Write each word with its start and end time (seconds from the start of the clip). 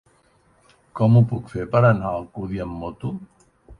Com 0.99 1.19
ho 1.19 1.21
puc 1.33 1.51
fer 1.55 1.65
per 1.75 1.81
anar 1.91 2.09
a 2.13 2.17
Alcúdia 2.23 2.67
amb 2.67 2.81
moto? 2.87 3.13